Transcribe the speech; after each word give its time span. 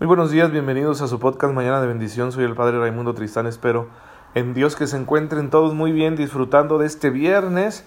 Muy 0.00 0.06
buenos 0.06 0.30
días, 0.30 0.50
bienvenidos 0.50 1.02
a 1.02 1.08
su 1.08 1.20
podcast 1.20 1.52
Mañana 1.52 1.78
de 1.82 1.86
Bendición. 1.86 2.32
Soy 2.32 2.44
el 2.44 2.54
Padre 2.54 2.78
Raimundo 2.78 3.12
Tristán. 3.12 3.46
Espero 3.46 3.90
en 4.34 4.54
Dios 4.54 4.74
que 4.74 4.86
se 4.86 4.96
encuentren 4.96 5.50
todos 5.50 5.74
muy 5.74 5.92
bien 5.92 6.16
disfrutando 6.16 6.78
de 6.78 6.86
este 6.86 7.10
viernes. 7.10 7.84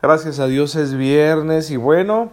Gracias 0.00 0.38
a 0.38 0.46
Dios 0.46 0.76
es 0.76 0.94
viernes 0.94 1.72
y 1.72 1.76
bueno, 1.76 2.30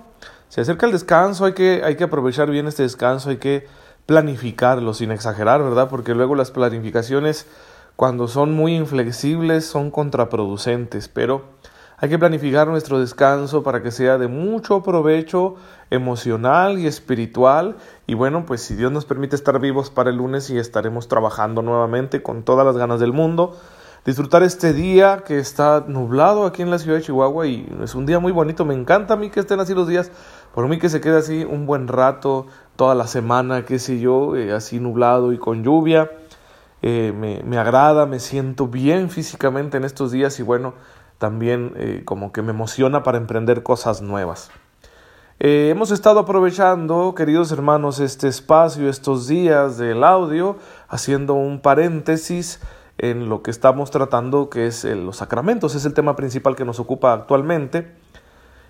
se 0.50 0.62
acerca 0.62 0.86
el 0.86 0.92
descanso, 0.92 1.46
hay 1.46 1.54
que, 1.54 1.82
hay 1.84 1.96
que 1.96 2.04
aprovechar 2.04 2.52
bien 2.52 2.68
este 2.68 2.84
descanso, 2.84 3.32
hay 3.32 3.38
que 3.38 3.66
planificarlo 4.06 4.94
sin 4.94 5.12
exagerar, 5.12 5.64
¿verdad? 5.64 5.90
Porque 5.90 6.14
luego 6.14 6.36
las 6.36 6.52
planificaciones 6.52 7.48
cuando 7.96 8.28
son 8.28 8.54
muy 8.54 8.76
inflexibles 8.76 9.66
son 9.66 9.90
contraproducentes, 9.90 11.08
pero 11.08 11.46
hay 12.04 12.10
que 12.10 12.20
planificar 12.20 12.68
nuestro 12.68 13.00
descanso 13.00 13.64
para 13.64 13.82
que 13.82 13.90
sea 13.90 14.18
de 14.18 14.28
mucho 14.28 14.84
provecho 14.84 15.56
emocional 15.90 16.78
y 16.78 16.86
espiritual. 16.86 17.78
Y 18.08 18.14
bueno, 18.14 18.46
pues 18.46 18.62
si 18.62 18.76
Dios 18.76 18.92
nos 18.92 19.06
permite 19.06 19.38
estar 19.38 19.58
vivos 19.62 19.90
para 19.90 20.10
el 20.10 20.18
lunes 20.18 20.50
y 20.50 20.58
estaremos 20.58 21.08
trabajando 21.08 21.62
nuevamente 21.62 22.22
con 22.22 22.44
todas 22.44 22.66
las 22.66 22.76
ganas 22.76 23.00
del 23.00 23.14
mundo. 23.14 23.56
Disfrutar 24.04 24.44
este 24.44 24.74
día 24.74 25.24
que 25.26 25.40
está 25.40 25.86
nublado 25.88 26.46
aquí 26.46 26.62
en 26.62 26.72
la 26.72 26.78
ciudad 26.78 26.98
de 26.98 27.04
Chihuahua 27.04 27.48
y 27.48 27.74
es 27.82 27.96
un 27.96 28.06
día 28.06 28.20
muy 28.20 28.34
bonito. 28.34 28.66
Me 28.66 28.74
encanta 28.74 29.14
a 29.14 29.16
mí 29.16 29.30
que 29.30 29.40
estén 29.40 29.62
así 29.62 29.74
los 29.74 29.88
días. 29.88 30.12
Por 30.54 30.68
mí 30.68 30.80
que 30.80 30.90
se 30.90 31.00
quede 31.00 31.20
así 31.20 31.46
un 31.46 31.66
buen 31.66 31.88
rato, 31.88 32.48
toda 32.76 32.96
la 32.96 33.08
semana, 33.08 33.64
qué 33.64 33.80
sé 33.80 34.02
yo, 34.02 34.36
eh, 34.36 34.52
así 34.52 34.82
nublado 34.82 35.32
y 35.32 35.38
con 35.38 35.64
lluvia. 35.64 36.12
Eh, 36.82 37.14
me, 37.18 37.42
me 37.46 37.58
agrada, 37.58 38.06
me 38.06 38.20
siento 38.20 38.68
bien 38.68 39.10
físicamente 39.10 39.78
en 39.78 39.86
estos 39.86 40.12
días 40.12 40.38
y 40.42 40.44
bueno, 40.44 40.74
también 41.24 41.72
eh, 41.78 42.02
como 42.04 42.34
que 42.34 42.42
me 42.42 42.50
emociona 42.50 43.02
para 43.02 43.18
emprender 43.18 43.64
cosas 43.64 44.02
nuevas. 44.02 44.52
Eh, 45.40 45.70
hemos 45.72 45.90
estado 45.92 46.20
aprovechando, 46.20 47.16
queridos 47.16 47.50
hermanos, 47.54 48.02
este 48.02 48.28
espacio, 48.28 48.90
estos 48.90 49.30
días 49.30 49.78
del 49.78 50.04
audio, 50.04 50.58
haciendo 50.90 51.36
un 51.36 51.62
paréntesis 51.62 52.60
en 52.98 53.30
lo 53.30 53.42
que 53.42 53.52
estamos 53.52 53.90
tratando, 53.90 54.50
que 54.50 54.68
es 54.68 54.84
los 54.84 55.16
sacramentos. 55.16 55.76
Es 55.76 55.86
el 55.86 55.94
tema 55.94 56.18
principal 56.18 56.58
que 56.58 56.66
nos 56.66 56.82
ocupa 56.82 57.14
actualmente. 57.14 57.96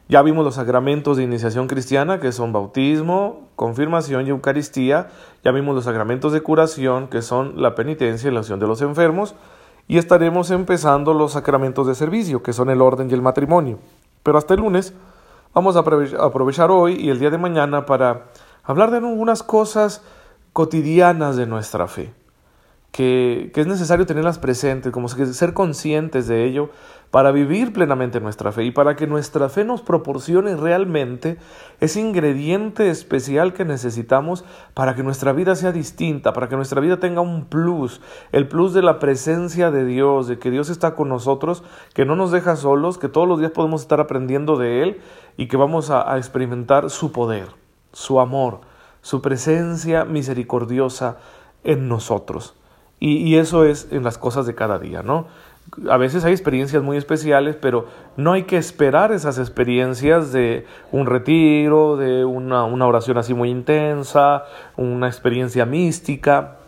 Ya 0.07 0.21
vimos 0.21 0.45
los 0.45 0.53
sacramentos 0.53 1.17
de 1.17 1.23
iniciación 1.23 1.65
cristiana, 1.65 2.19
que 2.19 2.31
son 2.31 2.53
bautismo, 2.53 3.49
confirmación 3.55 4.27
y 4.27 4.29
Eucaristía. 4.29 5.07
Ya 5.43 5.51
vimos 5.51 5.73
los 5.73 5.85
sacramentos 5.85 6.31
de 6.33 6.41
curación, 6.41 7.07
que 7.07 7.23
son 7.23 7.59
la 7.63 7.73
penitencia 7.73 8.29
y 8.29 8.31
la 8.31 8.41
acción 8.41 8.59
de 8.59 8.67
los 8.67 8.83
enfermos 8.83 9.33
y 9.87 9.97
estaremos 9.97 10.51
empezando 10.51 11.13
los 11.13 11.33
sacramentos 11.33 11.87
de 11.87 11.95
servicio, 11.95 12.41
que 12.41 12.53
son 12.53 12.69
el 12.69 12.81
orden 12.81 13.09
y 13.09 13.13
el 13.13 13.21
matrimonio. 13.21 13.79
Pero 14.23 14.37
hasta 14.37 14.53
el 14.53 14.61
lunes 14.61 14.93
vamos 15.53 15.75
a 15.75 15.79
aprovechar 15.79 16.71
hoy 16.71 16.95
y 16.95 17.09
el 17.09 17.19
día 17.19 17.29
de 17.29 17.37
mañana 17.37 17.85
para 17.85 18.25
hablar 18.63 18.91
de 18.91 18.97
algunas 18.97 19.43
cosas 19.43 20.01
cotidianas 20.53 21.35
de 21.35 21.45
nuestra 21.45 21.87
fe 21.87 22.13
que, 22.93 23.51
es 23.55 23.65
necesario 23.65 24.05
tenerlas 24.05 24.37
presentes, 24.37 24.91
como 24.91 25.07
ser 25.09 25.53
conscientes 25.53 26.27
de 26.27 26.45
ello 26.45 26.69
para 27.09 27.31
vivir 27.31 27.73
plenamente 27.73 28.19
nuestra 28.19 28.51
fe 28.51 28.65
y 28.65 28.71
para 28.71 28.95
que 28.95 29.07
nuestra 29.07 29.49
fe 29.49 29.65
nos 29.65 29.81
proporcione 29.81 30.55
realmente 30.55 31.39
ese 31.79 32.01
ingrediente 32.01 32.91
especial 32.91 33.53
que 33.53 33.65
necesitamos 33.65 34.45
para 34.75 34.93
que 34.93 35.01
nuestra 35.01 35.33
vida 35.33 35.55
sea 35.55 35.71
distinta, 35.71 36.33
para 36.33 36.49
que 36.49 36.55
nuestra 36.55 36.81
vida 36.81 36.99
tenga 36.99 37.21
un 37.21 37.45
plus, 37.45 37.99
el 38.31 38.47
plus 38.47 38.75
de 38.75 38.83
la 38.83 38.99
presencia 38.99 39.71
de 39.71 39.85
Dios, 39.85 40.27
de 40.27 40.37
que 40.37 40.51
Dios 40.51 40.69
está 40.69 40.93
con 40.93 41.09
nosotros, 41.09 41.63
que 41.95 42.05
no 42.05 42.15
nos 42.15 42.31
deja 42.31 42.55
solos, 42.55 42.99
que 42.99 43.09
todos 43.09 43.27
los 43.27 43.39
días 43.39 43.51
podemos 43.51 43.81
estar 43.81 44.01
aprendiendo 44.01 44.55
de 44.55 44.83
Él 44.83 45.01
y 45.35 45.47
que 45.47 45.57
vamos 45.57 45.89
a 45.89 46.15
experimentar 46.19 46.91
su 46.91 47.11
poder, 47.11 47.47
su 47.91 48.19
amor, 48.19 48.61
su 49.01 49.19
presencia 49.23 50.05
misericordiosa 50.05 51.17
en 51.63 51.87
nosotros. 51.87 52.53
Y, 53.05 53.35
eso 53.35 53.65
es 53.65 53.89
en 53.91 54.03
las 54.03 54.17
cosas 54.17 54.45
de 54.45 54.55
cada 54.55 54.79
día, 54.79 55.03
¿no? 55.03 55.27
A 55.89 55.97
veces 55.97 56.23
hay 56.23 56.31
experiencias 56.31 56.81
muy 56.81 56.95
especiales, 56.95 57.57
pero 57.59 57.85
no 58.15 58.31
hay 58.31 58.43
que 58.43 58.55
esperar 58.55 59.11
esas 59.11 59.39
experiencias 59.39 60.31
de 60.31 60.65
un 60.89 61.05
retiro, 61.05 61.97
de 61.97 62.23
una, 62.23 62.63
una 62.63 62.87
oración 62.87 63.17
así 63.17 63.33
muy 63.33 63.49
intensa, 63.49 64.45
una 64.77 65.07
experiencia 65.07 65.65
mística. 65.65 66.59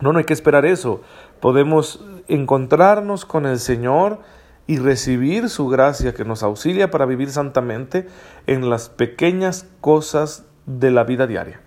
No, 0.00 0.12
no 0.12 0.20
hay 0.20 0.24
que 0.24 0.34
esperar 0.34 0.66
eso. 0.66 1.00
Podemos 1.40 2.04
encontrarnos 2.28 3.24
con 3.24 3.44
el 3.44 3.58
Señor 3.58 4.20
y 4.68 4.78
recibir 4.78 5.48
su 5.48 5.66
gracia 5.66 6.14
que 6.14 6.24
nos 6.24 6.44
auxilia 6.44 6.92
para 6.92 7.06
vivir 7.06 7.32
santamente 7.32 8.06
en 8.46 8.70
las 8.70 8.88
pequeñas 8.88 9.66
cosas 9.80 10.44
de 10.64 10.92
la 10.92 11.02
vida 11.02 11.26
diaria. 11.26 11.60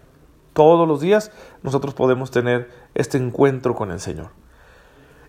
Todos 0.56 0.88
los 0.88 1.02
días 1.02 1.34
nosotros 1.64 1.94
podemos 1.94 2.32
tener 2.32 2.72
este 2.94 3.18
encuentro 3.18 3.76
con 3.76 3.92
el 3.92 4.00
Señor. 4.00 4.30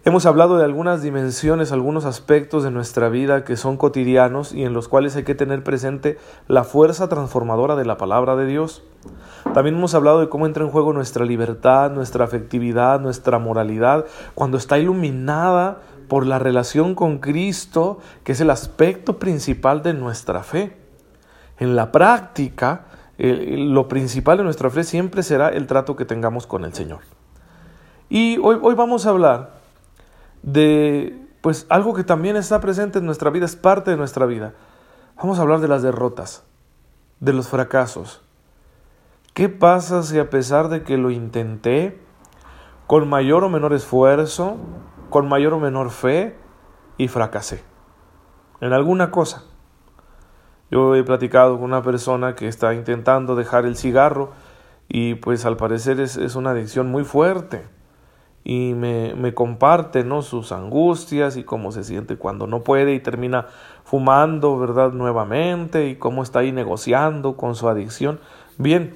Hemos 0.04 0.24
hablado 0.24 0.56
de 0.56 0.64
algunas 0.64 1.02
dimensiones, 1.02 1.72
algunos 1.72 2.04
aspectos 2.04 2.62
de 2.62 2.70
nuestra 2.70 3.08
vida 3.08 3.42
que 3.42 3.56
son 3.56 3.76
cotidianos 3.76 4.52
y 4.52 4.62
en 4.62 4.72
los 4.72 4.86
cuales 4.86 5.16
hay 5.16 5.24
que 5.24 5.34
tener 5.34 5.64
presente 5.64 6.16
la 6.46 6.62
fuerza 6.62 7.08
transformadora 7.08 7.74
de 7.74 7.84
la 7.84 7.96
palabra 7.96 8.36
de 8.36 8.46
Dios. 8.46 8.84
También 9.52 9.74
hemos 9.74 9.96
hablado 9.96 10.20
de 10.20 10.28
cómo 10.28 10.46
entra 10.46 10.62
en 10.62 10.70
juego 10.70 10.92
nuestra 10.92 11.24
libertad, 11.24 11.90
nuestra 11.90 12.24
afectividad, 12.24 13.00
nuestra 13.00 13.40
moralidad, 13.40 14.06
cuando 14.36 14.58
está 14.58 14.78
iluminada 14.78 15.78
por 16.06 16.24
la 16.24 16.38
relación 16.38 16.94
con 16.94 17.18
Cristo, 17.18 17.98
que 18.22 18.30
es 18.30 18.40
el 18.40 18.50
aspecto 18.50 19.18
principal 19.18 19.82
de 19.82 19.92
nuestra 19.92 20.44
fe. 20.44 20.76
En 21.58 21.74
la 21.74 21.90
práctica, 21.90 22.84
lo 23.18 23.88
principal 23.88 24.38
de 24.38 24.44
nuestra 24.44 24.70
fe 24.70 24.84
siempre 24.84 25.22
será 25.22 25.48
el 25.48 25.66
trato 25.66 25.96
que 25.96 26.04
tengamos 26.04 26.46
con 26.46 26.64
el 26.64 26.74
Señor. 26.74 27.00
Y 28.08 28.38
hoy, 28.38 28.58
hoy 28.60 28.74
vamos 28.74 29.06
a 29.06 29.10
hablar 29.10 29.60
de 30.42 31.26
pues 31.40 31.66
algo 31.68 31.94
que 31.94 32.04
también 32.04 32.36
está 32.36 32.60
presente 32.60 32.98
en 32.98 33.06
nuestra 33.06 33.30
vida, 33.30 33.46
es 33.46 33.56
parte 33.56 33.92
de 33.92 33.96
nuestra 33.96 34.26
vida. 34.26 34.54
Vamos 35.16 35.38
a 35.38 35.42
hablar 35.42 35.60
de 35.60 35.68
las 35.68 35.82
derrotas, 35.82 36.44
de 37.20 37.32
los 37.32 37.48
fracasos. 37.48 38.20
¿Qué 39.32 39.48
pasa 39.48 40.02
si 40.02 40.18
a 40.18 40.28
pesar 40.28 40.68
de 40.68 40.82
que 40.82 40.96
lo 40.96 41.10
intenté, 41.10 42.00
con 42.86 43.08
mayor 43.08 43.44
o 43.44 43.48
menor 43.48 43.74
esfuerzo, 43.74 44.56
con 45.08 45.28
mayor 45.28 45.52
o 45.52 45.60
menor 45.60 45.90
fe, 45.90 46.36
y 46.98 47.08
fracasé 47.08 47.62
en 48.60 48.72
alguna 48.72 49.10
cosa? 49.10 49.44
Yo 50.70 50.94
he 50.94 51.04
platicado 51.04 51.56
con 51.56 51.64
una 51.64 51.82
persona 51.82 52.34
que 52.34 52.48
está 52.48 52.74
intentando 52.74 53.36
dejar 53.36 53.66
el 53.66 53.76
cigarro 53.76 54.32
y 54.88 55.14
pues 55.14 55.44
al 55.44 55.56
parecer 55.56 56.00
es, 56.00 56.16
una 56.34 56.50
adicción 56.50 56.90
muy 56.90 57.04
fuerte 57.04 57.64
y 58.44 58.74
me, 58.74 59.14
me 59.14 59.34
comparte 59.34 60.04
¿no? 60.04 60.22
sus 60.22 60.52
angustias 60.52 61.36
y 61.36 61.44
cómo 61.44 61.72
se 61.72 61.84
siente 61.84 62.16
cuando 62.16 62.46
no 62.46 62.62
puede 62.62 62.94
y 62.94 63.00
termina 63.00 63.46
fumando, 63.84 64.58
¿verdad? 64.58 64.92
Nuevamente 64.92 65.88
y 65.88 65.96
cómo 65.96 66.22
está 66.22 66.40
ahí 66.40 66.52
negociando 66.52 67.36
con 67.36 67.54
su 67.54 67.68
adicción. 67.68 68.20
Bien, 68.58 68.94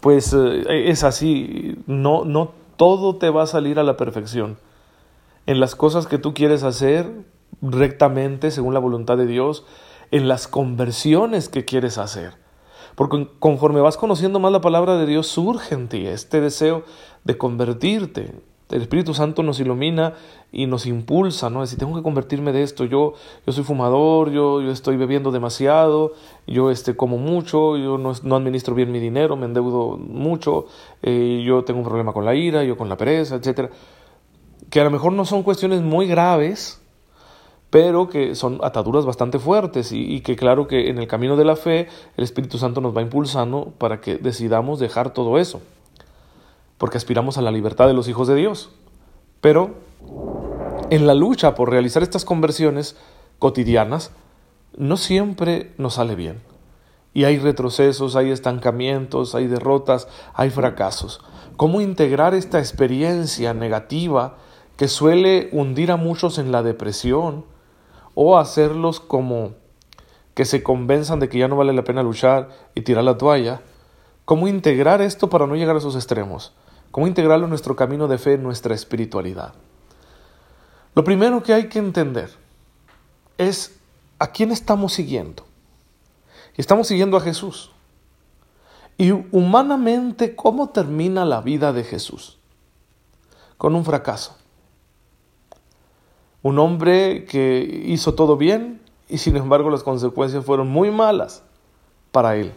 pues 0.00 0.32
eh, 0.32 0.90
es 0.90 1.04
así, 1.04 1.78
no, 1.86 2.24
no 2.24 2.52
todo 2.76 3.16
te 3.16 3.30
va 3.30 3.44
a 3.44 3.46
salir 3.46 3.78
a 3.78 3.84
la 3.84 3.96
perfección. 3.96 4.58
En 5.46 5.60
las 5.60 5.74
cosas 5.74 6.06
que 6.06 6.18
tú 6.18 6.34
quieres 6.34 6.62
hacer 6.62 7.10
rectamente, 7.62 8.50
según 8.50 8.74
la 8.74 8.80
voluntad 8.80 9.16
de 9.16 9.26
Dios, 9.26 9.64
en 10.14 10.28
las 10.28 10.46
conversiones 10.46 11.48
que 11.48 11.64
quieres 11.64 11.98
hacer. 11.98 12.34
Porque 12.94 13.28
conforme 13.40 13.80
vas 13.80 13.96
conociendo 13.96 14.38
más 14.38 14.52
la 14.52 14.60
palabra 14.60 14.96
de 14.96 15.06
Dios, 15.06 15.26
surge 15.26 15.74
en 15.74 15.88
ti 15.88 16.06
este 16.06 16.40
deseo 16.40 16.84
de 17.24 17.36
convertirte. 17.36 18.32
El 18.70 18.82
Espíritu 18.82 19.12
Santo 19.12 19.42
nos 19.42 19.58
ilumina 19.58 20.14
y 20.52 20.66
nos 20.66 20.86
impulsa, 20.86 21.50
¿no? 21.50 21.62
Decir, 21.62 21.80
tengo 21.80 21.96
que 21.96 22.04
convertirme 22.04 22.52
de 22.52 22.62
esto. 22.62 22.84
Yo, 22.84 23.14
yo 23.44 23.52
soy 23.52 23.64
fumador, 23.64 24.30
yo, 24.30 24.62
yo 24.62 24.70
estoy 24.70 24.96
bebiendo 24.96 25.32
demasiado, 25.32 26.12
yo 26.46 26.70
este, 26.70 26.94
como 26.94 27.18
mucho, 27.18 27.76
yo 27.76 27.98
no, 27.98 28.12
no 28.22 28.36
administro 28.36 28.76
bien 28.76 28.92
mi 28.92 29.00
dinero, 29.00 29.34
me 29.34 29.46
endeudo 29.46 29.96
mucho, 29.96 30.66
eh, 31.02 31.42
yo 31.44 31.64
tengo 31.64 31.80
un 31.80 31.86
problema 31.86 32.12
con 32.12 32.24
la 32.24 32.36
ira, 32.36 32.62
yo 32.62 32.76
con 32.76 32.88
la 32.88 32.96
pereza, 32.96 33.34
etc. 33.34 33.72
Que 34.70 34.80
a 34.80 34.84
lo 34.84 34.92
mejor 34.92 35.12
no 35.12 35.24
son 35.24 35.42
cuestiones 35.42 35.82
muy 35.82 36.06
graves, 36.06 36.83
pero 37.74 38.08
que 38.08 38.36
son 38.36 38.60
ataduras 38.62 39.04
bastante 39.04 39.40
fuertes 39.40 39.90
y, 39.90 40.20
que 40.20 40.36
claro 40.36 40.68
que 40.68 40.90
en 40.90 40.98
el 40.98 41.08
camino 41.08 41.34
de 41.34 41.44
la 41.44 41.56
fe 41.56 41.88
el 42.16 42.22
Espíritu 42.22 42.56
Santo 42.56 42.80
nos 42.80 42.96
va 42.96 43.02
impulsando 43.02 43.72
para 43.78 44.00
que 44.00 44.16
decidamos 44.16 44.78
dejar 44.78 45.12
todo 45.12 45.38
eso, 45.38 45.60
porque 46.78 46.98
aspiramos 46.98 47.36
a 47.36 47.42
la 47.42 47.50
libertad 47.50 47.88
de 47.88 47.92
los 47.92 48.06
hijos 48.06 48.28
de 48.28 48.36
Dios. 48.36 48.70
Pero 49.40 49.74
en 50.90 51.08
la 51.08 51.14
lucha 51.14 51.56
por 51.56 51.68
realizar 51.68 52.04
estas 52.04 52.24
conversiones 52.24 52.96
cotidianas, 53.40 54.12
no 54.76 54.96
siempre 54.96 55.72
nos 55.76 55.94
sale 55.94 56.14
bien. 56.14 56.42
Y 57.12 57.24
hay 57.24 57.40
retrocesos, 57.40 58.14
hay 58.14 58.30
estancamientos, 58.30 59.34
hay 59.34 59.48
derrotas, 59.48 60.06
hay 60.34 60.50
fracasos. 60.50 61.22
¿Cómo 61.56 61.80
integrar 61.80 62.34
esta 62.34 62.60
experiencia 62.60 63.52
negativa 63.52 64.36
que 64.76 64.86
suele 64.86 65.48
hundir 65.50 65.90
a 65.90 65.96
muchos 65.96 66.38
en 66.38 66.52
la 66.52 66.62
depresión, 66.62 67.52
o 68.14 68.38
hacerlos 68.38 69.00
como 69.00 69.52
que 70.34 70.44
se 70.44 70.62
convenzan 70.62 71.20
de 71.20 71.28
que 71.28 71.38
ya 71.38 71.48
no 71.48 71.56
vale 71.56 71.72
la 71.72 71.84
pena 71.84 72.02
luchar 72.02 72.48
y 72.74 72.82
tirar 72.82 73.04
la 73.04 73.18
toalla. 73.18 73.62
¿Cómo 74.24 74.48
integrar 74.48 75.02
esto 75.02 75.28
para 75.28 75.46
no 75.46 75.54
llegar 75.54 75.76
a 75.76 75.78
esos 75.78 75.94
extremos? 75.94 76.52
cómo 76.94 77.08
integrarlo 77.08 77.46
en 77.46 77.50
nuestro 77.50 77.74
camino 77.74 78.06
de 78.06 78.18
fe, 78.18 78.34
en 78.34 78.44
nuestra 78.44 78.72
espiritualidad. 78.72 79.52
Lo 80.94 81.02
primero 81.02 81.42
que 81.42 81.52
hay 81.52 81.68
que 81.68 81.80
entender 81.80 82.30
es 83.36 83.80
a 84.20 84.28
quién 84.28 84.52
estamos 84.52 84.92
siguiendo. 84.92 85.44
Y 86.56 86.60
estamos 86.60 86.86
siguiendo 86.86 87.16
a 87.16 87.20
Jesús. 87.20 87.72
Y 88.96 89.10
humanamente, 89.10 90.36
¿cómo 90.36 90.68
termina 90.68 91.24
la 91.24 91.40
vida 91.40 91.72
de 91.72 91.82
Jesús? 91.82 92.38
Con 93.58 93.74
un 93.74 93.84
fracaso. 93.84 94.36
Un 96.44 96.58
hombre 96.58 97.24
que 97.24 97.84
hizo 97.86 98.14
todo 98.14 98.36
bien 98.36 98.82
y 99.08 99.16
sin 99.16 99.34
embargo 99.34 99.70
las 99.70 99.82
consecuencias 99.82 100.44
fueron 100.44 100.68
muy 100.68 100.90
malas 100.90 101.42
para 102.12 102.36
él. 102.36 102.52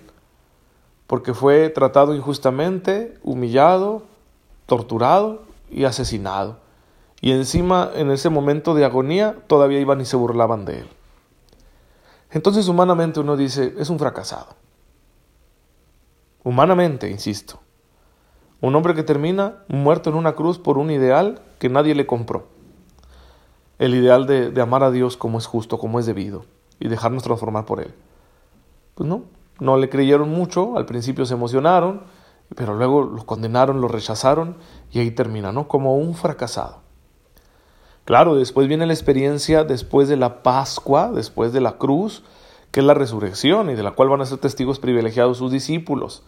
Porque 1.07 1.33
fue 1.33 1.69
tratado 1.69 2.13
injustamente, 2.13 3.17
humillado, 3.23 4.03
torturado 4.65 5.43
y 5.71 5.85
asesinado. 5.85 6.57
Y 7.21 7.31
encima, 7.31 7.89
en 7.95 8.11
ese 8.11 8.29
momento 8.29 8.75
de 8.75 8.83
agonía, 8.83 9.37
todavía 9.47 9.79
iban 9.79 10.01
y 10.01 10.05
se 10.05 10.17
burlaban 10.17 10.65
de 10.65 10.79
él. 10.79 10.89
Entonces, 12.29 12.67
humanamente 12.67 13.21
uno 13.21 13.37
dice, 13.37 13.73
es 13.79 13.89
un 13.89 13.99
fracasado. 13.99 14.47
Humanamente, 16.43 17.09
insisto. 17.09 17.61
Un 18.59 18.75
hombre 18.75 18.95
que 18.95 19.03
termina 19.03 19.63
muerto 19.69 20.09
en 20.09 20.17
una 20.17 20.35
cruz 20.35 20.59
por 20.59 20.77
un 20.77 20.91
ideal 20.91 21.39
que 21.57 21.69
nadie 21.69 21.95
le 21.95 22.05
compró. 22.05 22.56
El 23.79 23.93
ideal 23.93 24.25
de, 24.25 24.59
amar 24.61 24.83
a 24.83 24.91
Dios 24.91 25.17
como 25.17 25.37
es 25.37 25.45
justo, 25.45 25.77
como 25.77 25.99
es 25.99 26.05
debido, 26.05 26.45
y 26.79 26.87
dejarnos 26.87 27.23
transformar 27.23 27.65
por 27.65 27.79
Él. 27.79 27.93
Pues 28.95 29.07
no, 29.07 29.23
no 29.59 29.77
le 29.77 29.89
creyeron 29.89 30.29
mucho, 30.29 30.77
al 30.77 30.85
principio 30.85 31.25
se 31.25 31.35
emocionaron, 31.35 32.01
pero 32.55 32.73
luego 32.73 33.03
lo 33.03 33.25
condenaron, 33.25 33.81
lo 33.81 33.87
rechazaron, 33.87 34.57
y 34.91 34.99
ahí 34.99 35.11
termina, 35.11 35.51
¿no? 35.51 35.67
Como 35.67 35.95
un 35.97 36.15
fracasado. 36.15 36.81
Claro, 38.05 38.35
después 38.35 38.67
viene 38.67 38.85
la 38.85 38.93
experiencia 38.93 39.63
después 39.63 40.07
de 40.07 40.15
la 40.15 40.41
Pascua, 40.41 41.11
después 41.11 41.51
de 41.51 41.59
la 41.61 41.77
cruz, 41.77 42.23
que 42.71 42.79
es 42.79 42.85
la 42.85 42.93
resurrección 42.93 43.69
y 43.69 43.75
de 43.75 43.83
la 43.83 43.91
cual 43.91 44.09
van 44.09 44.21
a 44.21 44.25
ser 44.25 44.37
testigos 44.37 44.79
privilegiados 44.79 45.37
sus 45.37 45.51
discípulos. 45.51 46.23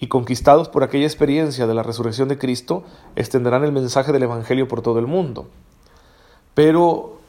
Y 0.00 0.08
conquistados 0.08 0.68
por 0.68 0.82
aquella 0.82 1.06
experiencia 1.06 1.66
de 1.66 1.74
la 1.74 1.82
resurrección 1.82 2.28
de 2.28 2.36
Cristo, 2.36 2.84
extenderán 3.16 3.64
el 3.64 3.72
mensaje 3.72 4.12
del 4.12 4.24
Evangelio 4.24 4.68
por 4.68 4.82
todo 4.82 4.98
el 4.98 5.06
mundo. 5.06 5.48
Pero 6.58 7.20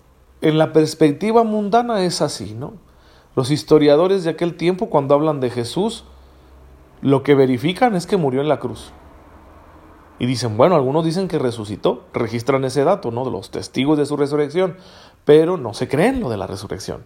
en 0.42 0.58
la 0.58 0.74
perspectiva 0.74 1.44
mundana 1.44 2.02
es 2.02 2.20
así, 2.24 2.56
¿no? 2.56 2.74
Los 3.36 3.52
historiadores 3.52 4.24
de 4.24 4.32
aquel 4.32 4.58
tiempo, 4.58 4.90
cuando 4.90 5.14
hablan 5.14 5.40
de 5.40 5.52
Jesús, 5.52 6.04
lo 7.04 7.22
que 7.22 7.36
verifican 7.36 7.96
es 7.96 8.08
que 8.08 8.18
murió 8.18 8.42
en 8.42 8.50
la 8.50 8.58
cruz. 8.58 8.92
Y 10.18 10.26
dicen, 10.26 10.58
bueno, 10.58 10.74
algunos 10.74 11.06
dicen 11.06 11.28
que 11.28 11.38
resucitó, 11.38 12.08
registran 12.12 12.66
ese 12.66 12.84
dato, 12.84 13.12
¿no? 13.12 13.24
De 13.24 13.30
los 13.30 13.52
testigos 13.52 14.00
de 14.00 14.08
su 14.08 14.18
resurrección, 14.18 14.78
pero 15.26 15.58
no 15.58 15.76
se 15.76 15.88
creen 15.88 16.22
lo 16.22 16.32
de 16.32 16.38
la 16.38 16.48
resurrección, 16.48 17.06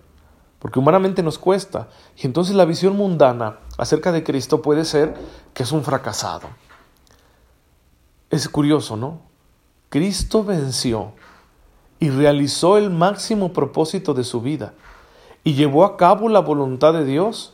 porque 0.60 0.80
humanamente 0.80 1.24
nos 1.24 1.38
cuesta. 1.38 1.90
Y 2.16 2.26
entonces 2.26 2.56
la 2.56 2.64
visión 2.64 2.96
mundana 2.96 3.60
acerca 3.78 4.14
de 4.14 4.24
Cristo 4.24 4.62
puede 4.62 4.86
ser 4.86 5.14
que 5.54 5.64
es 5.64 5.74
un 5.74 5.84
fracasado. 5.84 6.48
Es 8.30 8.48
curioso, 8.48 8.96
¿no? 8.96 9.20
Cristo 9.90 10.46
venció 10.46 11.12
y 12.04 12.10
realizó 12.10 12.78
el 12.78 12.90
máximo 12.90 13.54
propósito 13.54 14.14
de 14.14 14.26
su 14.26 14.42
vida 14.42 14.74
y 15.46 15.54
llevó 15.54 15.86
a 15.86 15.96
cabo 15.96 16.28
la 16.28 16.42
voluntad 16.42 16.92
de 16.92 17.06
Dios 17.06 17.54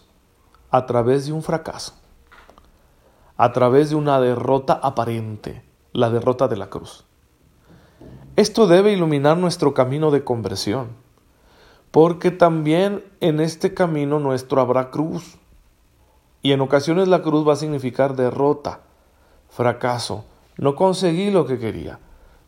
a 0.71 0.87
través 0.87 1.27
de 1.27 1.33
un 1.33 1.43
fracaso 1.43 1.93
a 3.37 3.53
través 3.53 3.91
de 3.91 3.95
una 3.95 4.19
derrota 4.19 4.73
aparente, 4.73 5.63
la 5.93 6.09
derrota 6.09 6.47
de 6.47 6.57
la 6.57 6.71
cruz. 6.71 7.05
Esto 8.35 8.65
debe 8.65 8.91
iluminar 8.91 9.37
nuestro 9.37 9.75
camino 9.75 10.09
de 10.09 10.23
conversión, 10.23 10.87
porque 11.91 12.31
también 12.31 13.01
en 13.21 13.39
este 13.39 13.75
camino 13.75 14.19
nuestro 14.19 14.59
habrá 14.59 14.89
cruz, 14.89 15.37
y 16.41 16.53
en 16.53 16.61
ocasiones 16.61 17.07
la 17.07 17.21
cruz 17.21 17.47
va 17.47 17.53
a 17.53 17.55
significar 17.55 18.15
derrota, 18.15 18.81
fracaso, 19.47 20.25
no 20.57 20.75
conseguí 20.75 21.29
lo 21.29 21.45
que 21.45 21.59
quería, 21.59 21.99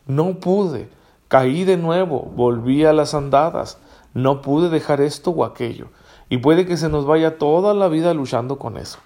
no 0.07 0.39
pude, 0.39 0.89
caí 1.31 1.63
de 1.63 1.77
nuevo, 1.77 2.29
volví 2.35 2.83
a 2.83 2.91
las 2.91 3.13
andadas, 3.13 3.77
no 4.13 4.41
pude 4.41 4.67
dejar 4.67 4.99
esto 4.99 5.31
o 5.31 5.45
aquello, 5.45 5.87
y 6.27 6.39
puede 6.39 6.65
que 6.65 6.75
se 6.75 6.89
nos 6.89 7.05
vaya 7.05 7.37
toda 7.37 7.73
la 7.73 7.87
vida 7.87 8.13
luchando 8.13 8.59
con 8.59 8.75
eso. 8.75 8.99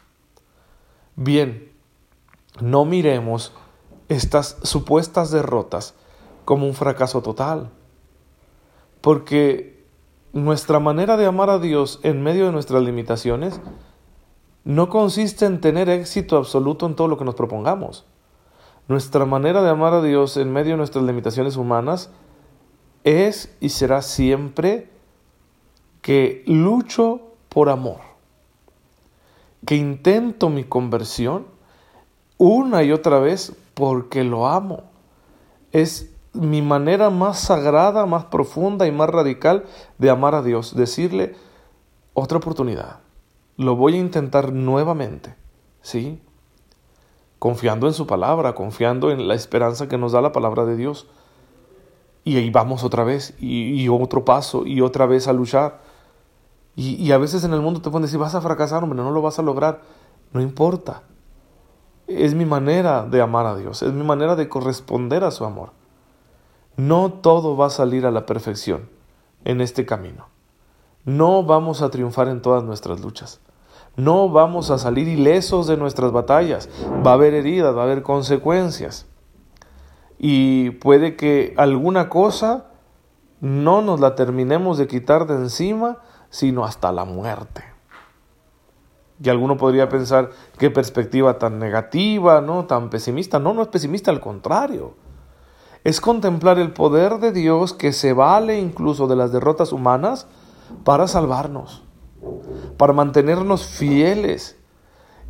Bien, 1.16 1.72
no 2.60 2.84
miremos 2.84 3.54
estas 4.10 4.58
supuestas 4.64 5.30
derrotas 5.30 5.94
como 6.46 6.66
un 6.66 6.74
fracaso 6.74 7.22
total, 7.22 7.70
porque 9.02 9.86
nuestra 10.34 10.80
manera 10.80 11.18
de 11.18 11.28
amar 11.28 11.52
a 11.52 11.60
Dios 11.60 12.00
en 12.02 12.24
medio 12.24 12.48
de 12.48 12.54
nuestras 12.54 12.82
limitaciones 12.82 13.62
no 14.64 14.90
consiste 14.90 15.46
en 15.46 15.62
tener 15.62 15.90
éxito 15.90 16.38
absoluto 16.38 16.88
en 16.88 16.96
todo 16.96 17.08
lo 17.08 17.20
que 17.20 17.26
nos 17.26 17.36
propongamos. 17.36 18.04
Nuestra 18.88 19.26
manera 19.26 19.62
de 19.64 19.70
amar 19.70 19.94
a 19.94 20.02
Dios 20.02 20.38
en 20.38 20.54
medio 20.54 20.74
de 20.74 20.78
nuestras 20.78 21.04
limitaciones 21.04 21.58
humanas 21.58 22.12
es 23.04 23.56
y 23.60 23.70
será 23.70 24.02
siempre 24.02 24.90
que 26.02 26.44
lucho 26.46 27.22
por 27.50 27.70
amor, 27.70 28.02
que 29.66 29.76
intento 29.76 30.50
mi 30.50 30.64
conversión 30.64 31.48
una 32.38 32.84
y 32.84 32.92
otra 32.92 33.20
vez 33.20 33.56
porque 33.74 34.24
lo 34.24 34.48
amo. 34.48 34.84
Es 35.72 36.14
mi 36.34 36.62
manera 36.62 37.10
más 37.10 37.40
sagrada, 37.40 38.06
más 38.06 38.26
profunda 38.26 38.86
y 38.88 38.92
más 38.92 39.10
radical 39.10 39.66
de 39.98 40.10
amar 40.10 40.36
a 40.36 40.42
Dios. 40.42 40.76
Decirle 40.76 41.36
otra 42.14 42.38
oportunidad. 42.38 43.00
Lo 43.58 43.76
voy 43.76 43.96
a 43.96 44.00
intentar 44.00 44.52
nuevamente. 44.52 45.36
¿Sí? 45.82 46.22
Confiando 47.46 47.86
en 47.86 47.94
su 47.94 48.08
palabra, 48.08 48.56
confiando 48.56 49.12
en 49.12 49.28
la 49.28 49.36
esperanza 49.36 49.88
que 49.88 49.98
nos 49.98 50.14
da 50.14 50.22
la 50.22 50.32
palabra 50.32 50.66
de 50.66 50.76
Dios. 50.76 51.08
Y 52.24 52.38
ahí 52.38 52.50
vamos 52.50 52.84
otra 52.84 53.04
vez, 53.04 53.36
y, 53.40 53.88
otro 53.88 54.26
paso, 54.26 54.66
y 54.66 54.82
otra 54.82 55.06
vez 55.06 55.28
a 55.28 55.34
luchar. 55.34 55.82
Y, 56.76 56.96
y, 56.96 57.12
a 57.12 57.20
veces 57.20 57.44
en 57.44 57.54
el 57.54 57.62
mundo 57.62 57.82
te 57.82 57.90
pueden 57.92 58.04
decir, 58.04 58.18
vas 58.18 58.34
a 58.34 58.42
fracasar, 58.42 58.84
hombre, 58.84 58.98
no 58.98 59.12
lo 59.12 59.22
vas 59.22 59.38
a 59.38 59.44
lograr. 59.44 59.82
No 60.34 60.42
importa 60.42 61.04
es 62.08 62.36
mi 62.36 62.46
manera 62.46 63.04
de 63.04 63.22
amar 63.22 63.46
a 63.46 63.56
Dios, 63.56 63.82
es 63.82 63.94
mi 63.94 64.04
manera 64.04 64.36
de 64.36 64.48
corresponder 64.48 65.24
a 65.24 65.32
su 65.32 65.46
amor. 65.46 65.72
No 66.78 67.12
todo 67.12 67.56
va 67.58 67.68
a 67.68 67.72
salir 67.72 68.06
a 68.06 68.12
la 68.12 68.26
perfección 68.26 68.90
en 69.44 69.62
este 69.62 69.86
camino. 69.86 70.28
No 71.04 71.44
vamos 71.44 71.82
a 71.82 71.90
triunfar 71.90 72.28
en 72.28 72.42
todas 72.42 72.64
nuestras 72.64 73.02
luchas. 73.02 73.40
No 73.96 74.30
vamos 74.30 74.72
a 74.72 74.78
salir 74.78 75.08
ilesos 75.08 75.68
de 75.68 75.78
nuestras 75.78 76.12
batallas. 76.12 76.70
Va 77.06 77.12
a 77.12 77.14
haber 77.14 77.34
heridas, 77.34 77.76
va 77.76 77.82
a 77.82 77.86
haber 77.86 78.02
consecuencias. 78.04 79.06
Y 80.18 80.72
puede 80.72 81.16
que 81.16 81.54
alguna 81.58 82.10
cosa 82.10 82.66
no 83.42 83.82
nos 83.82 84.00
la 84.00 84.16
terminemos 84.16 84.78
de 84.78 84.88
quitar 84.88 85.28
de 85.28 85.36
encima, 85.36 86.00
sino 86.30 86.66
hasta 86.66 86.92
la 86.92 87.06
muerte. 87.06 87.64
Y 89.24 89.30
alguno 89.30 89.56
podría 89.56 89.88
pensar 89.88 90.32
qué 90.58 90.70
perspectiva 90.70 91.40
tan 91.40 91.58
negativa, 91.60 92.42
¿no? 92.42 92.66
Tan 92.66 92.90
pesimista. 92.90 93.40
No, 93.40 93.54
no 93.54 93.62
es 93.62 93.70
pesimista, 93.70 94.12
al 94.12 94.20
contrario. 94.20 94.96
Es 95.86 96.02
contemplar 96.02 96.60
el 96.60 96.74
poder 96.74 97.20
de 97.20 97.32
Dios 97.32 97.74
que 97.74 97.94
se 97.94 98.12
vale 98.12 98.60
incluso 98.60 99.08
de 99.08 99.16
las 99.16 99.32
derrotas 99.32 99.72
humanas 99.72 100.28
para 100.84 101.08
salvarnos, 101.08 101.84
para 102.78 102.94
mantenernos 102.94 103.66
fieles 103.66 104.58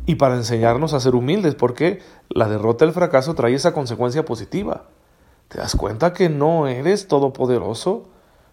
y 0.06 0.14
para 0.16 0.36
enseñarnos 0.36 0.94
a 0.94 1.00
ser 1.00 1.14
humildes, 1.14 1.54
porque 1.54 2.00
la 2.28 2.48
derrota, 2.48 2.84
el 2.84 2.92
fracaso 2.92 3.34
trae 3.34 3.54
esa 3.54 3.72
consecuencia 3.72 4.24
positiva. 4.24 4.84
¿Te 5.48 5.58
das 5.58 5.76
cuenta 5.76 6.12
que 6.12 6.28
no 6.28 6.66
eres 6.66 7.08
todopoderoso? 7.08 8.08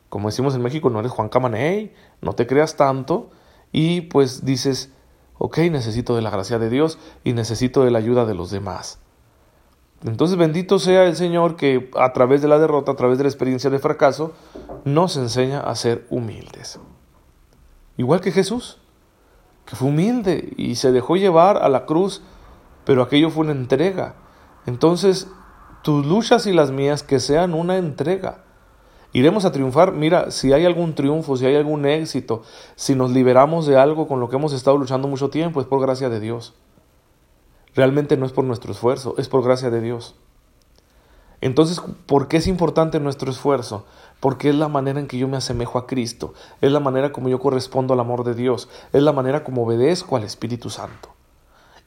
Como 0.10 0.30
decimos 0.30 0.56
en 0.56 0.62
México, 0.62 0.90
no 0.90 1.00
eres 1.00 1.12
Juan 1.12 1.30
Camaney, 1.30 1.94
no 2.22 2.34
te 2.34 2.46
creas 2.46 2.76
tanto 2.76 3.32
y 3.72 4.02
pues 4.02 4.46
dices, 4.46 4.92
ok, 5.38 5.58
necesito 5.72 6.16
de 6.16 6.22
la 6.22 6.30
gracia 6.30 6.60
de 6.60 6.70
Dios 6.70 7.00
y 7.24 7.34
necesito 7.34 7.84
de 7.84 7.92
la 7.92 8.00
ayuda 8.00 8.26
de 8.26 8.36
los 8.36 8.52
demás. 8.52 9.00
Entonces 10.06 10.38
bendito 10.38 10.80
sea 10.80 11.06
el 11.06 11.16
Señor 11.16 11.56
que 11.56 11.90
a 11.98 12.14
través 12.14 12.42
de 12.42 12.48
la 12.48 12.60
derrota, 12.60 12.92
a 12.92 12.96
través 12.96 13.18
de 13.18 13.24
la 13.24 13.30
experiencia 13.30 13.70
de 13.70 13.80
fracaso, 13.80 14.34
nos 14.86 15.18
enseña 15.18 15.62
a 15.62 15.76
ser 15.76 16.06
humildes. 16.10 16.80
Igual 17.98 18.22
que 18.22 18.32
Jesús, 18.32 18.78
que 19.66 19.76
fue 19.76 19.90
humilde 19.90 20.54
y 20.58 20.76
se 20.76 20.92
dejó 20.92 21.16
llevar 21.16 21.58
a 21.58 21.70
la 21.70 21.86
cruz, 21.86 22.22
pero 22.86 23.02
aquello 23.02 23.30
fue 23.30 23.44
una 23.44 23.54
entrega. 23.54 24.16
Entonces, 24.66 25.28
tus 25.84 26.06
luchas 26.06 26.48
y 26.48 26.54
las 26.54 26.72
mías 26.72 27.04
que 27.04 27.20
sean 27.20 27.54
una 27.54 27.78
entrega. 27.78 28.44
Iremos 29.12 29.46
a 29.46 29.52
triunfar, 29.52 29.92
mira, 29.92 30.32
si 30.32 30.54
hay 30.54 30.66
algún 30.66 30.96
triunfo, 30.96 31.38
si 31.38 31.46
hay 31.46 31.56
algún 31.56 31.86
éxito, 31.86 32.42
si 32.76 32.96
nos 32.96 33.12
liberamos 33.12 33.68
de 33.68 33.78
algo 33.78 34.08
con 34.08 34.20
lo 34.20 34.28
que 34.28 34.38
hemos 34.38 34.54
estado 34.54 34.78
luchando 34.78 35.08
mucho 35.08 35.30
tiempo, 35.30 35.62
es 35.62 35.68
por 35.68 35.82
gracia 35.82 36.10
de 36.10 36.20
Dios. 36.20 36.56
realmente 37.76 38.18
no 38.18 38.26
es 38.28 38.32
por 38.32 38.44
nuestro 38.44 38.72
esfuerzo, 38.72 39.16
es 39.18 39.28
por 39.28 39.44
gracia 39.44 39.72
de 39.72 39.82
Dios. 39.82 40.16
Entonces, 41.44 41.82
¿por 42.06 42.30
qué 42.30 42.38
es 42.38 42.48
importante 42.48 43.02
nuestro 43.02 43.30
esfuerzo? 43.30 43.86
Porque 44.22 44.48
es 44.48 44.56
la 44.56 44.70
manera 44.70 45.02
en 45.02 45.08
que 45.08 45.18
yo 45.18 45.28
me 45.28 45.36
asemejo 45.36 45.78
a 45.78 45.88
Cristo, 45.88 46.34
es 46.62 46.72
la 46.72 46.80
manera 46.80 47.12
como 47.12 47.28
yo 47.28 47.38
correspondo 47.38 47.94
al 47.94 48.00
amor 48.00 48.24
de 48.24 48.34
Dios, 48.34 48.70
es 48.94 49.04
la 49.04 49.12
manera 49.12 49.44
como 49.44 49.66
obedezco 49.66 50.16
al 50.16 50.24
Espíritu 50.24 50.70
Santo, 50.70 51.10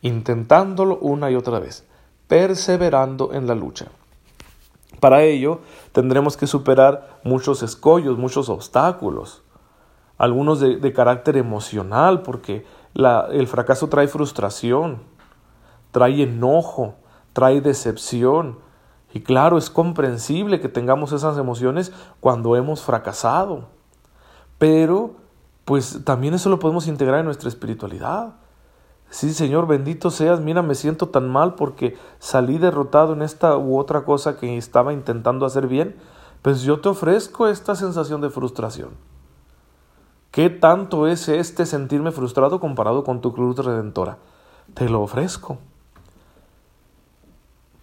intentándolo 0.03 0.99
una 0.99 1.31
y 1.31 1.37
otra 1.37 1.59
vez, 1.59 1.87
perseverando 2.29 3.33
en 3.33 3.47
la 3.47 3.55
lucha. 3.55 3.87
Para 5.01 5.23
ello 5.23 5.61
tendremos 5.93 6.37
que 6.37 6.47
superar 6.47 7.19
muchos 7.25 7.63
escollos, 7.63 8.19
muchos 8.19 8.51
obstáculos, 8.51 9.43
algunos 10.19 10.61
de, 10.61 10.93
carácter 10.93 11.39
emocional, 11.39 12.21
porque 12.21 12.67
el 12.95 13.47
fracaso 13.47 13.89
trae 13.89 14.07
frustración, 14.07 14.99
trae 15.93 16.25
enojo, 16.25 16.97
trae 17.33 17.63
decepción, 17.63 18.66
y 19.17 19.23
claro, 19.23 19.57
es 19.57 19.71
comprensible 19.71 20.61
que 20.61 20.69
tengamos 20.69 21.11
esas 21.13 21.39
emociones 21.39 21.91
cuando 22.21 22.55
hemos 22.55 22.83
fracasado. 22.83 23.65
Pero, 24.59 25.15
pues 25.65 26.05
también 26.05 26.35
eso 26.35 26.51
lo 26.51 26.59
podemos 26.59 26.87
integrar 26.87 27.21
en 27.21 27.25
nuestra 27.25 27.49
espiritualidad. 27.49 28.35
Sí, 29.09 29.33
Señor, 29.33 29.67
bendito 29.67 30.11
seas. 30.11 30.41
Mira, 30.41 30.61
me 30.61 30.75
siento 30.75 31.09
tan 31.09 31.31
mal 31.31 31.55
porque 31.55 31.97
salí 32.19 32.59
derrotado 32.59 33.15
en 33.15 33.23
esta 33.23 33.57
u 33.57 33.79
otra 33.79 34.05
cosa 34.05 34.37
que 34.37 34.59
estaba 34.59 34.93
intentando 34.93 35.47
hacer 35.47 35.67
bien. 35.67 35.97
Pues 36.43 36.61
yo 36.61 36.81
te 36.81 36.91
ofrezco 36.91 37.49
esta 37.49 37.75
sensación 37.75 38.21
de 38.21 38.29
frustración. 38.29 38.91
¿Qué 40.31 40.51
tanto 40.51 41.07
es 41.07 41.31
este 41.31 41.65
sentirme 41.65 42.13
frustrado 42.13 42.61
comparado 42.61 43.03
con 43.03 43.23
tu 43.23 43.33
cruz 43.33 43.57
redentora? 43.57 44.19
Te 44.75 44.91
lo 44.91 45.01
ofrezco. 45.01 45.57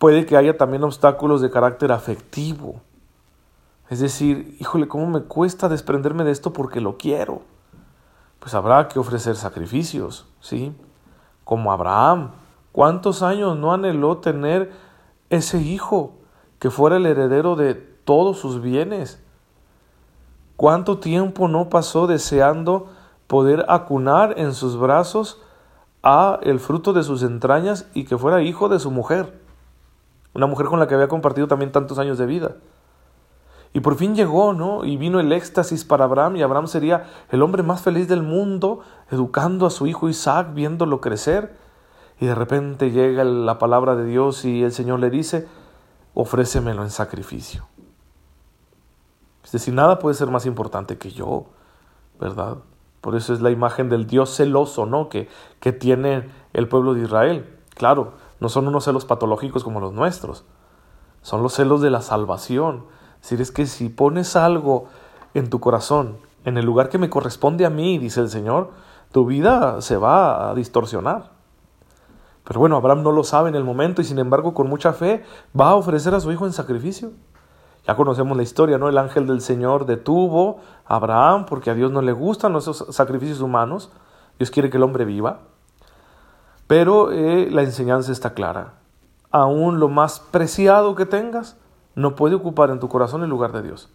Puede 0.03 0.25
que 0.25 0.35
haya 0.35 0.57
también 0.57 0.83
obstáculos 0.83 1.39
de 1.39 1.49
carácter 1.49 1.93
afectivo. 1.93 2.81
Es 3.89 4.01
decir, 4.01 4.57
híjole, 4.59 4.89
¿cómo 4.89 5.07
me 5.07 5.21
cuesta 5.21 5.69
desprenderme 5.69 6.25
de 6.25 6.31
esto 6.31 6.51
porque 6.51 6.81
lo 6.81 6.97
quiero? 6.97 7.43
Pues 8.39 8.53
habrá 8.53 8.89
que 8.89 8.99
ofrecer 8.99 9.37
sacrificios, 9.37 10.25
¿sí? 10.41 10.75
Como 11.45 11.71
Abraham. 11.71 12.31
¿Cuántos 12.73 13.23
años 13.23 13.57
no 13.57 13.71
anheló 13.71 14.17
tener 14.17 14.73
ese 15.29 15.59
hijo 15.59 16.11
que 16.59 16.69
fuera 16.69 16.97
el 16.97 17.05
heredero 17.05 17.55
de 17.55 17.73
todos 17.73 18.39
sus 18.39 18.61
bienes? 18.61 19.23
¿Cuánto 20.57 20.97
tiempo 20.97 21.47
no 21.47 21.69
pasó 21.69 22.07
deseando 22.07 22.89
poder 23.27 23.65
acunar 23.69 24.37
en 24.37 24.53
sus 24.53 24.75
brazos 24.77 25.41
a 26.01 26.39
el 26.43 26.59
fruto 26.59 26.91
de 26.91 27.03
sus 27.03 27.23
entrañas 27.23 27.87
y 27.93 28.03
que 28.03 28.17
fuera 28.17 28.41
hijo 28.41 28.67
de 28.67 28.79
su 28.79 28.91
mujer? 28.91 29.42
Una 30.33 30.47
mujer 30.47 30.67
con 30.67 30.79
la 30.79 30.87
que 30.87 30.95
había 30.95 31.07
compartido 31.07 31.47
también 31.47 31.71
tantos 31.71 31.99
años 31.99 32.17
de 32.17 32.25
vida. 32.25 32.55
Y 33.73 33.79
por 33.79 33.95
fin 33.95 34.15
llegó, 34.15 34.53
¿no? 34.53 34.85
Y 34.85 34.97
vino 34.97 35.19
el 35.19 35.31
éxtasis 35.31 35.83
para 35.83 36.05
Abraham 36.05 36.35
y 36.35 36.43
Abraham 36.43 36.67
sería 36.67 37.05
el 37.29 37.41
hombre 37.41 37.63
más 37.63 37.81
feliz 37.81 38.07
del 38.07 38.21
mundo, 38.21 38.81
educando 39.09 39.65
a 39.65 39.71
su 39.71 39.87
hijo 39.87 40.09
Isaac, 40.09 40.53
viéndolo 40.53 41.01
crecer. 41.01 41.57
Y 42.19 42.27
de 42.27 42.35
repente 42.35 42.91
llega 42.91 43.23
la 43.23 43.57
palabra 43.57 43.95
de 43.95 44.05
Dios 44.05 44.45
y 44.45 44.63
el 44.63 44.71
Señor 44.71 44.99
le 44.99 45.09
dice, 45.09 45.47
ofrécemelo 46.13 46.83
en 46.83 46.91
sacrificio. 46.91 47.65
Es 49.43 49.51
decir, 49.51 49.73
nada 49.73 49.97
puede 49.97 50.15
ser 50.15 50.29
más 50.29 50.45
importante 50.45 50.99
que 50.99 51.11
yo, 51.11 51.47
¿verdad? 52.19 52.57
Por 53.01 53.15
eso 53.15 53.33
es 53.33 53.41
la 53.41 53.49
imagen 53.49 53.89
del 53.89 54.05
Dios 54.05 54.35
celoso, 54.35 54.85
¿no? 54.85 55.09
Que, 55.09 55.27
que 55.59 55.73
tiene 55.73 56.29
el 56.53 56.67
pueblo 56.67 56.93
de 56.93 57.01
Israel. 57.01 57.59
Claro, 57.75 58.13
no 58.39 58.49
son 58.49 58.67
unos 58.67 58.85
celos 58.85 59.05
patológicos 59.05 59.63
como 59.63 59.79
los 59.79 59.93
nuestros, 59.93 60.45
son 61.21 61.41
los 61.41 61.53
celos 61.53 61.81
de 61.81 61.89
la 61.89 62.01
salvación. 62.01 62.85
Es 63.15 63.29
decir, 63.29 63.41
es 63.41 63.51
que 63.51 63.65
si 63.65 63.89
pones 63.89 64.35
algo 64.35 64.85
en 65.33 65.49
tu 65.49 65.59
corazón, 65.59 66.17
en 66.45 66.57
el 66.57 66.65
lugar 66.65 66.89
que 66.89 66.97
me 66.97 67.09
corresponde 67.09 67.65
a 67.65 67.69
mí, 67.69 67.97
dice 67.97 68.19
el 68.19 68.29
Señor, 68.29 68.71
tu 69.11 69.25
vida 69.25 69.81
se 69.81 69.97
va 69.97 70.49
a 70.49 70.55
distorsionar. 70.55 71.31
Pero 72.43 72.59
bueno, 72.59 72.75
Abraham 72.75 73.03
no 73.03 73.11
lo 73.11 73.23
sabe 73.23 73.49
en 73.49 73.55
el 73.55 73.63
momento 73.63 74.01
y 74.01 74.05
sin 74.05 74.19
embargo 74.19 74.53
con 74.53 74.67
mucha 74.67 74.91
fe 74.91 75.23
va 75.57 75.69
a 75.69 75.75
ofrecer 75.75 76.13
a 76.13 76.19
su 76.19 76.31
hijo 76.31 76.45
en 76.45 76.51
sacrificio. 76.51 77.11
Ya 77.87 77.95
conocemos 77.95 78.35
la 78.35 78.43
historia, 78.43 78.77
¿no? 78.77 78.89
El 78.89 78.97
ángel 78.97 79.27
del 79.27 79.41
Señor 79.41 79.85
detuvo 79.85 80.59
a 80.85 80.95
Abraham 80.95 81.45
porque 81.45 81.69
a 81.69 81.73
Dios 81.73 81.91
no 81.91 82.01
le 82.01 82.11
gustan 82.11 82.55
esos 82.55 82.85
sacrificios 82.89 83.41
humanos. 83.41 83.91
Dios 84.37 84.51
quiere 84.51 84.69
que 84.69 84.77
el 84.77 84.83
hombre 84.83 85.05
viva. 85.05 85.41
Pero 86.73 87.11
eh, 87.11 87.49
la 87.51 87.61
enseñanza 87.61 88.11
está 88.11 88.33
clara. 88.33 88.73
Aún 89.29 89.79
lo 89.79 89.89
más 89.89 90.19
preciado 90.19 90.95
que 90.95 91.05
tengas 91.05 91.55
no 91.93 92.15
puede 92.15 92.33
ocupar 92.33 92.71
en 92.71 92.79
tu 92.79 92.89
corazón 92.89 93.21
el 93.21 93.29
lugar 93.29 93.51
de 93.51 93.61
Dios. 93.61 93.91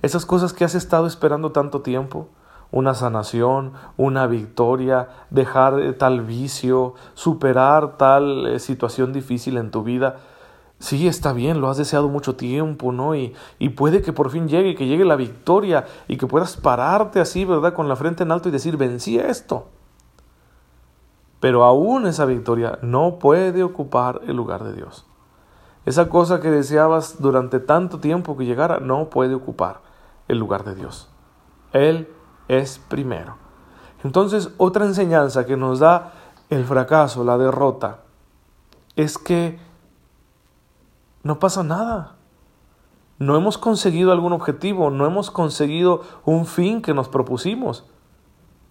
Esas 0.00 0.24
cosas 0.24 0.54
que 0.54 0.64
has 0.64 0.74
estado 0.74 1.06
esperando 1.06 1.52
tanto 1.52 1.82
tiempo, 1.82 2.28
una 2.70 2.94
sanación, 2.94 3.74
una 3.98 4.26
victoria, 4.26 5.10
dejar 5.28 5.80
eh, 5.80 5.92
tal 5.92 6.22
vicio, 6.22 6.94
superar 7.12 7.98
tal 7.98 8.46
eh, 8.46 8.58
situación 8.58 9.12
difícil 9.12 9.58
en 9.58 9.70
tu 9.70 9.82
vida, 9.82 10.16
sí 10.78 11.08
está 11.08 11.34
bien, 11.34 11.60
lo 11.60 11.68
has 11.68 11.76
deseado 11.76 12.08
mucho 12.08 12.36
tiempo, 12.36 12.90
¿no? 12.90 13.16
Y, 13.16 13.34
y 13.58 13.68
puede 13.68 14.00
que 14.00 14.14
por 14.14 14.30
fin 14.30 14.48
llegue, 14.48 14.74
que 14.76 14.86
llegue 14.86 15.04
la 15.04 15.16
victoria 15.16 15.84
y 16.08 16.16
que 16.16 16.26
puedas 16.26 16.56
pararte 16.56 17.20
así, 17.20 17.44
¿verdad? 17.44 17.74
Con 17.74 17.86
la 17.86 17.96
frente 17.96 18.22
en 18.22 18.32
alto 18.32 18.48
y 18.48 18.52
decir, 18.52 18.78
vencí 18.78 19.18
esto. 19.18 19.66
Pero 21.40 21.64
aún 21.64 22.06
esa 22.06 22.24
victoria 22.24 22.78
no 22.82 23.18
puede 23.18 23.62
ocupar 23.62 24.20
el 24.26 24.36
lugar 24.36 24.64
de 24.64 24.72
Dios. 24.72 25.06
Esa 25.86 26.08
cosa 26.08 26.40
que 26.40 26.50
deseabas 26.50 27.22
durante 27.22 27.60
tanto 27.60 27.98
tiempo 27.98 28.36
que 28.36 28.44
llegara 28.44 28.80
no 28.80 29.08
puede 29.08 29.34
ocupar 29.34 29.80
el 30.26 30.38
lugar 30.38 30.64
de 30.64 30.74
Dios. 30.74 31.08
Él 31.72 32.08
es 32.48 32.78
primero. 32.78 33.36
Entonces, 34.04 34.50
otra 34.58 34.84
enseñanza 34.84 35.46
que 35.46 35.56
nos 35.56 35.78
da 35.78 36.12
el 36.50 36.64
fracaso, 36.64 37.24
la 37.24 37.38
derrota, 37.38 38.00
es 38.96 39.18
que 39.18 39.58
no 41.22 41.38
pasa 41.38 41.62
nada. 41.62 42.16
No 43.18 43.36
hemos 43.36 43.58
conseguido 43.58 44.12
algún 44.12 44.32
objetivo, 44.32 44.90
no 44.90 45.04
hemos 45.06 45.30
conseguido 45.30 46.02
un 46.24 46.46
fin 46.46 46.82
que 46.82 46.94
nos 46.94 47.08
propusimos, 47.08 47.84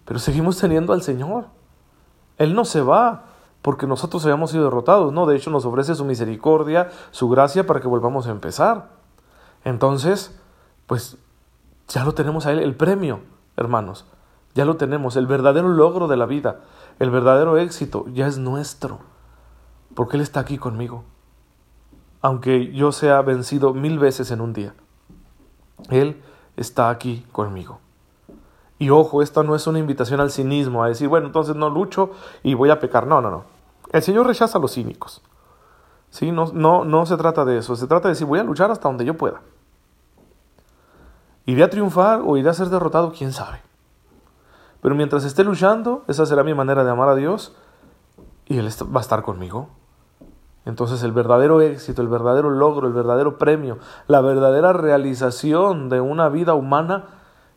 pero 0.04 0.18
seguimos 0.18 0.58
teniendo 0.58 0.92
al 0.92 1.02
Señor. 1.02 1.57
Él 2.38 2.54
no 2.54 2.64
se 2.64 2.80
va 2.80 3.24
porque 3.62 3.86
nosotros 3.86 4.24
hayamos 4.24 4.52
sido 4.52 4.64
derrotados, 4.64 5.12
no, 5.12 5.26
de 5.26 5.36
hecho 5.36 5.50
nos 5.50 5.64
ofrece 5.64 5.94
su 5.94 6.04
misericordia, 6.04 6.90
su 7.10 7.28
gracia 7.28 7.66
para 7.66 7.80
que 7.80 7.88
volvamos 7.88 8.26
a 8.26 8.30
empezar. 8.30 8.88
Entonces, 9.64 10.38
pues 10.86 11.18
ya 11.88 12.04
lo 12.04 12.14
tenemos 12.14 12.46
a 12.46 12.52
Él, 12.52 12.60
el 12.60 12.76
premio, 12.76 13.20
hermanos, 13.56 14.06
ya 14.54 14.64
lo 14.64 14.76
tenemos, 14.76 15.16
el 15.16 15.26
verdadero 15.26 15.68
logro 15.68 16.08
de 16.08 16.16
la 16.16 16.26
vida, 16.26 16.60
el 16.98 17.10
verdadero 17.10 17.58
éxito 17.58 18.06
ya 18.12 18.26
es 18.26 18.38
nuestro, 18.38 19.00
porque 19.94 20.16
Él 20.16 20.22
está 20.22 20.40
aquí 20.40 20.56
conmigo, 20.56 21.04
aunque 22.22 22.72
yo 22.72 22.92
sea 22.92 23.20
vencido 23.22 23.74
mil 23.74 23.98
veces 23.98 24.30
en 24.30 24.40
un 24.40 24.52
día. 24.52 24.74
Él 25.90 26.22
está 26.56 26.90
aquí 26.90 27.26
conmigo. 27.32 27.80
Y 28.78 28.90
ojo, 28.90 29.22
esto 29.22 29.42
no 29.42 29.56
es 29.56 29.66
una 29.66 29.78
invitación 29.78 30.20
al 30.20 30.30
cinismo, 30.30 30.84
a 30.84 30.88
decir, 30.88 31.08
bueno, 31.08 31.26
entonces 31.26 31.56
no 31.56 31.68
lucho 31.68 32.10
y 32.42 32.54
voy 32.54 32.70
a 32.70 32.78
pecar. 32.78 33.06
No, 33.06 33.20
no, 33.20 33.30
no. 33.30 33.44
El 33.92 34.02
Señor 34.02 34.26
rechaza 34.26 34.58
a 34.58 34.60
los 34.60 34.74
cínicos. 34.74 35.22
¿Sí? 36.10 36.30
No, 36.30 36.50
no, 36.52 36.84
no 36.84 37.04
se 37.06 37.16
trata 37.16 37.44
de 37.44 37.58
eso. 37.58 37.74
Se 37.76 37.86
trata 37.86 38.08
de 38.08 38.14
decir, 38.14 38.26
voy 38.26 38.38
a 38.38 38.44
luchar 38.44 38.70
hasta 38.70 38.88
donde 38.88 39.04
yo 39.04 39.16
pueda. 39.16 39.40
¿Iré 41.44 41.64
a 41.64 41.70
triunfar 41.70 42.22
o 42.24 42.36
iré 42.36 42.50
a 42.50 42.54
ser 42.54 42.68
derrotado? 42.68 43.12
¿Quién 43.16 43.32
sabe? 43.32 43.60
Pero 44.80 44.94
mientras 44.94 45.24
esté 45.24 45.44
luchando, 45.44 46.04
esa 46.06 46.24
será 46.26 46.44
mi 46.44 46.54
manera 46.54 46.84
de 46.84 46.90
amar 46.90 47.08
a 47.08 47.14
Dios 47.14 47.56
y 48.46 48.58
Él 48.58 48.68
va 48.94 49.00
a 49.00 49.02
estar 49.02 49.22
conmigo. 49.22 49.70
Entonces 50.64 51.02
el 51.02 51.12
verdadero 51.12 51.62
éxito, 51.62 52.02
el 52.02 52.08
verdadero 52.08 52.50
logro, 52.50 52.86
el 52.86 52.92
verdadero 52.92 53.38
premio, 53.38 53.78
la 54.06 54.20
verdadera 54.20 54.74
realización 54.74 55.88
de 55.88 56.00
una 56.00 56.28
vida 56.28 56.54
humana, 56.54 57.06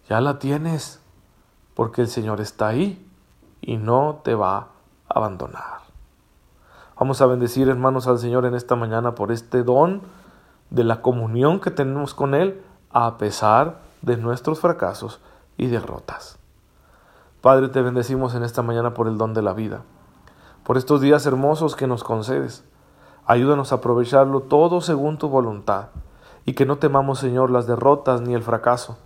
ya 0.08 0.22
la 0.22 0.40
tienes 0.40 1.00
porque 1.74 2.01
el 2.01 2.08
Señor 2.08 2.42
está 2.42 2.68
ahí 2.68 3.06
y 3.62 3.78
no 3.78 4.22
te 4.24 4.36
va 4.36 4.58
a 4.58 4.68
abandonar. 5.08 5.82
Vamos 7.00 7.22
a 7.22 7.25
bendecir, 7.25 7.70
hermanos, 7.70 8.08
al 8.08 8.20
Señor 8.20 8.46
en 8.46 8.54
esta 8.54 8.75
mañana 8.75 9.16
por 9.16 9.32
este 9.32 9.63
don 9.63 10.01
de 10.70 10.84
la 10.84 11.01
comunión 11.01 11.60
que 11.60 11.72
tenemos 11.72 12.13
con 12.13 12.36
Él 12.36 12.62
a 12.92 13.18
pesar 13.18 13.80
de 14.01 14.18
nuestros 14.18 14.60
fracasos 14.60 15.20
y 15.58 15.68
derrotas. 15.68 16.38
Padre, 17.42 17.70
te 17.70 17.82
bendecimos 17.82 18.36
en 18.36 18.44
esta 18.44 18.62
mañana 18.62 18.94
por 18.94 19.08
el 19.08 19.18
don 19.18 19.34
de 19.34 19.42
la 19.42 19.54
vida, 19.54 19.82
por 20.63 20.78
estos 20.78 21.01
días 21.01 21.25
hermosos 21.25 21.75
que 21.75 21.88
nos 21.88 22.04
concedes. 22.04 22.63
Ayúdanos 23.25 23.72
a 23.72 23.75
aprovecharlo 23.75 24.42
todo 24.42 24.82
según 24.82 25.18
tu 25.18 25.28
voluntad 25.30 25.88
y 26.46 26.54
que 26.54 26.66
no 26.66 26.78
temamos, 26.78 27.20
Señor, 27.20 27.50
las 27.50 27.66
derrotas 27.66 28.22
ni 28.22 28.34
el 28.34 28.44
fracaso 28.44 28.98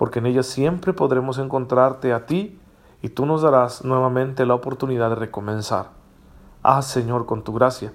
porque 0.00 0.20
en 0.20 0.24
ellas 0.24 0.46
siempre 0.46 0.94
podremos 0.94 1.36
encontrarte 1.36 2.14
a 2.14 2.24
ti 2.24 2.58
y 3.02 3.10
tú 3.10 3.26
nos 3.26 3.42
darás 3.42 3.84
nuevamente 3.84 4.46
la 4.46 4.54
oportunidad 4.54 5.10
de 5.10 5.16
recomenzar. 5.16 5.90
Haz, 6.62 6.86
Señor, 6.86 7.26
con 7.26 7.44
tu 7.44 7.52
gracia, 7.52 7.92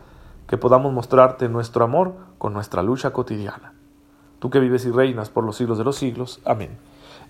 que 0.48 0.56
podamos 0.56 0.94
mostrarte 0.94 1.50
nuestro 1.50 1.84
amor 1.84 2.14
con 2.38 2.54
nuestra 2.54 2.84
lucha 2.84 3.12
cotidiana. 3.12 3.74
Tú 4.38 4.52
que 4.52 4.60
vives 4.60 4.86
y 4.86 4.92
reinas 4.92 5.32
por 5.32 5.46
los 5.46 5.56
siglos 5.58 5.80
de 5.80 5.84
los 5.84 5.96
siglos. 5.96 6.42
Amén. 6.46 6.78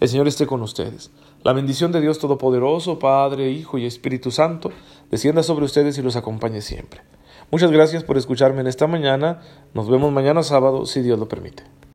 El 0.01 0.09
Señor 0.09 0.27
esté 0.27 0.45
con 0.45 0.61
ustedes. 0.61 1.09
La 1.41 1.53
bendición 1.53 1.93
de 1.93 2.01
Dios 2.01 2.19
Todopoderoso, 2.19 2.99
Padre, 2.99 3.51
Hijo 3.51 3.77
y 3.77 3.85
Espíritu 3.85 4.29
Santo, 4.29 4.71
descienda 5.09 5.41
sobre 5.41 5.63
ustedes 5.63 5.97
y 5.97 6.01
los 6.01 6.17
acompañe 6.17 6.59
siempre. 6.59 6.99
Muchas 7.49 7.71
gracias 7.71 8.03
por 8.03 8.17
escucharme 8.17 8.59
en 8.59 8.67
esta 8.67 8.87
mañana. 8.87 9.39
Nos 9.73 9.89
vemos 9.89 10.11
mañana 10.11 10.43
sábado, 10.43 10.85
si 10.85 11.01
Dios 11.01 11.17
lo 11.17 11.29
permite. 11.29 11.63